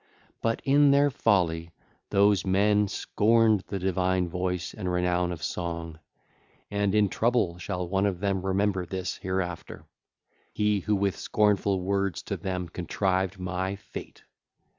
But 0.41 0.63
in 0.65 0.89
their 0.89 1.11
folly 1.11 1.73
those 2.09 2.43
men 2.43 2.87
scorned 2.87 3.59
the 3.67 3.77
divine 3.77 4.27
voice 4.29 4.73
and 4.73 4.91
renown 4.91 5.31
of 5.31 5.43
song, 5.43 5.99
and 6.71 6.95
in 6.95 7.07
trouble 7.07 7.59
shall 7.59 7.87
one 7.87 8.07
of 8.07 8.19
them 8.19 8.43
remember 8.43 8.83
this 8.87 9.17
hereafter—he 9.17 10.79
who 10.79 10.95
with 10.95 11.17
scornful 11.19 11.81
words 11.81 12.23
to 12.23 12.35
them 12.35 12.63
2603 12.69 12.73
contrived 12.73 13.39
my 13.39 13.75
fate. 13.75 14.23